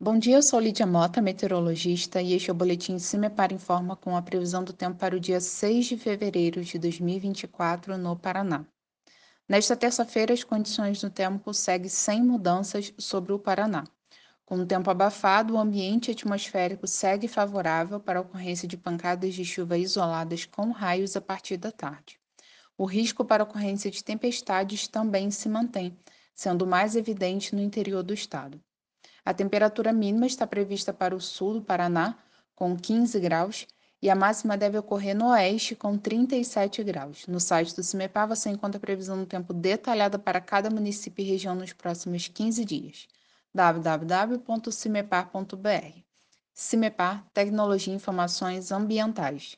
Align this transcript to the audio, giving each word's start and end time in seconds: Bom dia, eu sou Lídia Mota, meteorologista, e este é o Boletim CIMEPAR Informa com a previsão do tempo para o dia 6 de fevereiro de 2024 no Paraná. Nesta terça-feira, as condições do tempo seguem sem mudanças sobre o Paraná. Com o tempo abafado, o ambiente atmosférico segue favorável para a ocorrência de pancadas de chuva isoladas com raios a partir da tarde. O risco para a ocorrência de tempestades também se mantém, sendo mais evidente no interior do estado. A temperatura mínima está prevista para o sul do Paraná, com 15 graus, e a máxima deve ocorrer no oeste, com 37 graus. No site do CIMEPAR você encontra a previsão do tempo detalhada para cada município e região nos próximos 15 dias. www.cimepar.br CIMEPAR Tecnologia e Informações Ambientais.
Bom 0.00 0.18
dia, 0.18 0.34
eu 0.34 0.42
sou 0.42 0.58
Lídia 0.58 0.84
Mota, 0.84 1.22
meteorologista, 1.22 2.20
e 2.20 2.32
este 2.32 2.50
é 2.50 2.52
o 2.52 2.56
Boletim 2.56 2.98
CIMEPAR 2.98 3.52
Informa 3.52 3.94
com 3.94 4.16
a 4.16 4.22
previsão 4.22 4.64
do 4.64 4.72
tempo 4.72 4.98
para 4.98 5.14
o 5.14 5.20
dia 5.20 5.40
6 5.40 5.86
de 5.86 5.96
fevereiro 5.96 6.64
de 6.64 6.80
2024 6.80 7.96
no 7.96 8.16
Paraná. 8.16 8.66
Nesta 9.48 9.76
terça-feira, 9.76 10.34
as 10.34 10.42
condições 10.42 11.00
do 11.00 11.08
tempo 11.08 11.54
seguem 11.54 11.88
sem 11.88 12.24
mudanças 12.24 12.92
sobre 12.98 13.32
o 13.32 13.38
Paraná. 13.38 13.84
Com 14.44 14.56
o 14.56 14.66
tempo 14.66 14.90
abafado, 14.90 15.54
o 15.54 15.58
ambiente 15.58 16.10
atmosférico 16.10 16.88
segue 16.88 17.28
favorável 17.28 18.00
para 18.00 18.18
a 18.18 18.22
ocorrência 18.22 18.66
de 18.66 18.76
pancadas 18.76 19.32
de 19.32 19.44
chuva 19.44 19.78
isoladas 19.78 20.44
com 20.44 20.72
raios 20.72 21.16
a 21.16 21.20
partir 21.20 21.56
da 21.56 21.70
tarde. 21.70 22.18
O 22.76 22.84
risco 22.84 23.24
para 23.24 23.44
a 23.44 23.46
ocorrência 23.46 23.92
de 23.92 24.02
tempestades 24.02 24.88
também 24.88 25.30
se 25.30 25.48
mantém, 25.48 25.96
sendo 26.34 26.66
mais 26.66 26.96
evidente 26.96 27.54
no 27.54 27.62
interior 27.62 28.02
do 28.02 28.12
estado. 28.12 28.60
A 29.24 29.32
temperatura 29.32 29.92
mínima 29.92 30.26
está 30.26 30.46
prevista 30.46 30.92
para 30.92 31.16
o 31.16 31.20
sul 31.20 31.54
do 31.54 31.62
Paraná, 31.62 32.18
com 32.54 32.76
15 32.76 33.18
graus, 33.20 33.66
e 34.02 34.10
a 34.10 34.14
máxima 34.14 34.56
deve 34.56 34.76
ocorrer 34.76 35.16
no 35.16 35.30
oeste, 35.30 35.74
com 35.74 35.96
37 35.96 36.84
graus. 36.84 37.26
No 37.26 37.40
site 37.40 37.74
do 37.74 37.82
CIMEPAR 37.82 38.28
você 38.28 38.50
encontra 38.50 38.76
a 38.76 38.80
previsão 38.80 39.16
do 39.16 39.24
tempo 39.24 39.54
detalhada 39.54 40.18
para 40.18 40.42
cada 40.42 40.68
município 40.68 41.22
e 41.22 41.26
região 41.26 41.54
nos 41.54 41.72
próximos 41.72 42.28
15 42.28 42.64
dias. 42.66 43.08
www.cimepar.br 43.54 46.00
CIMEPAR 46.52 47.24
Tecnologia 47.32 47.92
e 47.92 47.96
Informações 47.96 48.70
Ambientais. 48.70 49.56